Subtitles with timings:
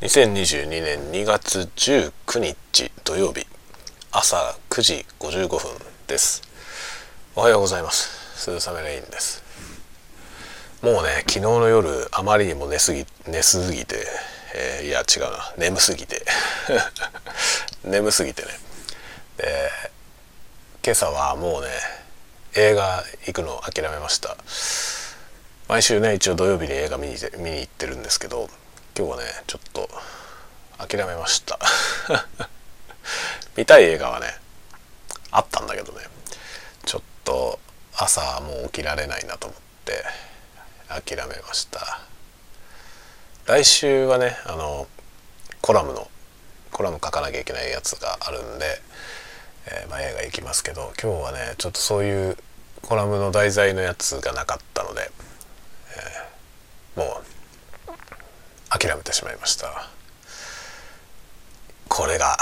[0.00, 3.44] 2022年2月19日土曜日
[4.12, 5.58] 朝9時55分
[6.06, 6.40] です。
[7.34, 8.38] おはようございます。
[8.48, 9.42] 鈴雨レインです。
[10.82, 13.96] もうね昨日の夜あまりにも寝すぎ寝すぎて、
[14.54, 16.24] えー、いや違うな眠すぎて。
[17.82, 18.48] 眠すぎてね。
[19.36, 19.70] で
[20.84, 21.70] 今朝はもうね
[22.54, 24.36] 映画行くのを諦めました。
[25.66, 28.48] 毎週ね一応土曜日に映画見に見に行ってるんですけど
[28.98, 29.88] 今日はねちょっと
[30.76, 31.56] 諦めました。
[33.54, 34.36] 見たい映画はね
[35.30, 36.04] あったんだけどね。
[36.84, 37.60] ちょっと
[37.94, 40.04] 朝もう起きられないなと思って
[40.88, 42.00] 諦めました。
[43.46, 44.88] 来週はねあの
[45.60, 46.10] コラムの
[46.72, 48.82] コラム書かなきゃいけないやつがあるんで、
[49.66, 52.36] えー、まあ、映画行きますけど今日はねちょっとそういう
[52.82, 55.08] コラムの題材のやつがなかったので、
[56.96, 57.24] えー、もう
[58.70, 59.88] 諦めてしまいました。
[61.88, 62.36] これが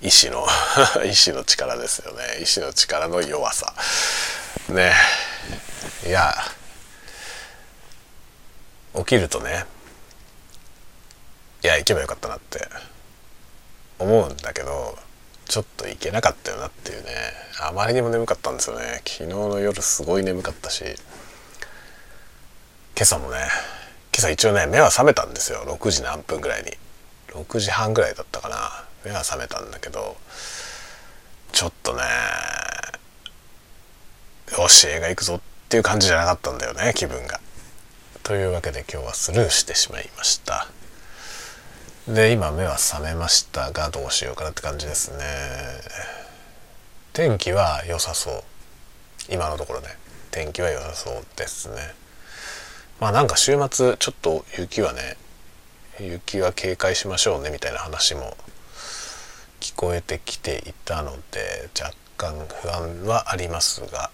[0.00, 0.46] 意志の
[1.04, 2.38] 意志の力ですよね。
[2.40, 3.72] 意志の力の弱さ。
[4.68, 4.94] ね。
[6.06, 6.34] いや
[8.94, 9.64] 起きるとね
[11.62, 12.68] いや行けばよかったなって
[13.98, 14.98] 思うんだけど
[15.46, 17.10] ちょっと行けなかったよなっていうね。
[17.60, 19.02] あまりにも眠かったんですよね。
[19.06, 20.84] 昨日の夜すごい眠かったし
[22.96, 23.38] 今朝もね
[24.14, 25.64] 今朝一応ね目は覚めたんですよ。
[25.66, 26.72] 6時何分ぐらいに。
[27.28, 28.84] 6時半ぐらいだったかな。
[29.04, 30.16] 目は覚めたんだけど
[31.52, 32.02] ちょっとね
[34.56, 37.40] よし映画行くぞっていう感じじゃなかったんだよね気分が。
[38.22, 40.68] というわけで今日はスルーしてしまいました。
[42.06, 45.24] で今目は覚めましたがどうしようかなって感じですね。
[47.12, 48.44] 天気は良さそう。
[49.30, 49.88] 今のところね
[50.30, 51.94] 天気は良さそうですね。
[53.02, 55.16] まあなんか週末ちょっと雪はね
[55.98, 58.36] 雪は警戒しましょうねみたいな話も
[59.58, 64.12] 聞こえてきていたので若干不安はありますが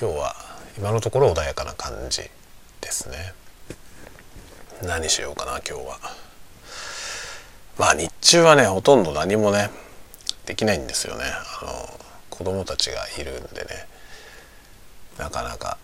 [0.00, 0.34] 今日は
[0.78, 2.22] 今のところ穏やかな感じ
[2.80, 3.34] ですね。
[4.82, 5.98] 何しようかな今日は。
[7.78, 9.68] まあ日中はねほとんど何もね
[10.46, 11.24] できないんですよね。
[11.60, 11.70] あの
[12.30, 13.86] 子供たちがいるんでね。
[15.18, 15.76] なかなか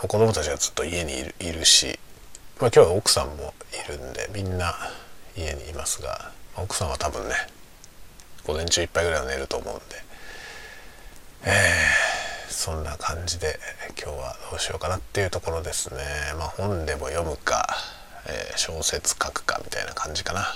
[0.00, 1.98] 子供たちがずっと家にいるし、
[2.60, 4.74] まあ、今日は奥さんもいるんでみんな
[5.36, 7.34] 家にいますが奥さんは多分ね
[8.46, 9.82] 午前中いっぱいぐらいは寝ると思うんで、
[11.44, 13.58] えー、そんな感じで
[14.00, 16.00] 今日はどうしようかなっていうところですね。
[16.38, 17.66] まあ、本でも読むか、
[18.28, 20.46] えー、小説書くかみたいな感じかな。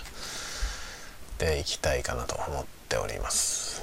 [1.39, 3.83] でいきたいかなと思っております。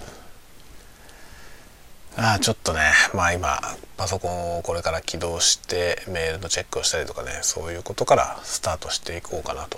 [2.20, 2.80] ああちょっとね。
[3.14, 3.60] まあ今
[3.96, 7.40] パソコンをこれから起動してメールのチェックをしたりとかね。
[7.44, 9.78] そういうことからスタートしていこうかなと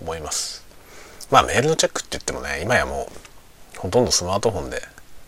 [0.00, 0.64] 思います。
[1.32, 3.08] まあメールのチェックって言ってもね今やも
[3.74, 4.80] うほとんどスマートフォンで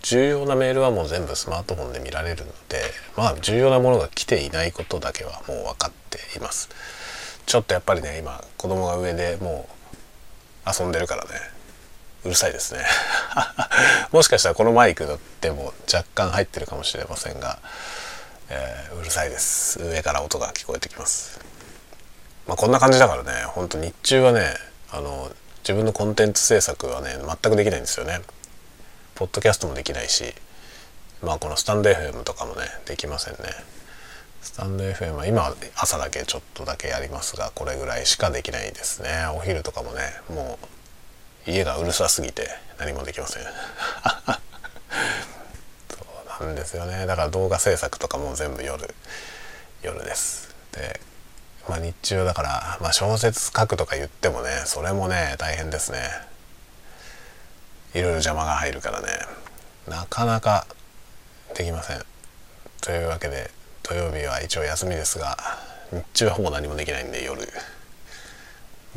[0.03, 2.82] 重要なメールはもう全部スマートフォンで見られるので
[3.16, 6.69] まあ重要なものが来ていないことだけはもう分かっています。
[7.47, 9.69] ちょっとやっぱりね今子供が上でも
[10.66, 11.31] う遊んでるからね。
[12.28, 12.84] うるさいですね。
[14.12, 17.59] もしかしたらこのマイクでも若干入ってるかもしれませんが、
[18.50, 19.81] えー、うるさいです。
[19.81, 21.41] 上から音が聞こえてきます。
[22.47, 24.55] まあ、こんな感じだからねほんと日中はね
[24.91, 25.31] あの
[25.62, 28.21] 自分のコンテンツ制作はね全くできないんですよね。
[29.15, 30.34] ポッドキャストもできないし
[31.22, 33.38] まあこのスタンド FM とかもねできませんね。
[34.43, 39.09] スタンド FM は今朝だけちょっとだけやりますがこれぐらいしかできないですね。
[39.34, 40.78] お昼とかもねもう
[41.49, 42.49] 家がうるさすぎて
[42.79, 43.43] 何もできません。
[43.49, 43.51] そ
[46.43, 47.07] うなんですよね。
[47.07, 48.95] だから動画制作とかも全部夜
[49.83, 50.55] 夜です。
[50.73, 51.01] で
[51.67, 56.11] まあ日中だから、まあ、小説書くとか言ってもねそれもね大変ですね。
[57.95, 59.09] いろいろ邪魔が入るからね。
[59.87, 60.67] なかなか
[61.55, 62.05] できません。
[62.83, 63.51] というわけで
[63.83, 65.39] 土曜日は一応休みですが
[65.93, 67.49] 日中はほぼ何もできないんで夜。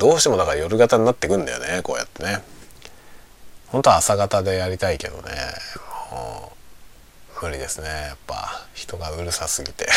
[0.02, 2.42] どうしてもだから夜型になってくんだよねこうやってね。
[3.68, 5.22] 本当は朝型でやりたいけどね。
[6.12, 6.54] も
[7.40, 8.66] う無理ですねやっぱ。
[8.74, 9.88] 人がうるさすぎて。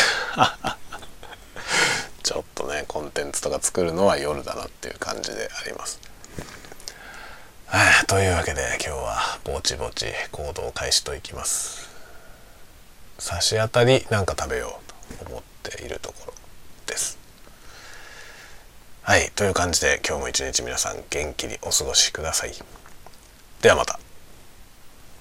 [2.23, 5.99] ちょっとねコンテンツとか作るのは夜だなっていう感じであります。
[8.07, 11.89] というわけで今日はぼちぼち行動開始といきます。
[13.19, 14.81] 差し当たりなんか食べよ
[15.19, 16.35] うと思っているところ。
[19.14, 22.84] はいという感じで今日も一日皆さん元気にお過ごしください。